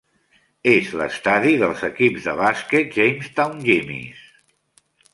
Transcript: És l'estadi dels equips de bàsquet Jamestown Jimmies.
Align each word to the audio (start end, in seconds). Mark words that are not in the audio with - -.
És 0.71 0.89
l'estadi 1.01 1.53
dels 1.65 1.85
equips 1.89 2.31
de 2.31 2.35
bàsquet 2.41 2.93
Jamestown 2.99 3.65
Jimmies. 3.71 4.29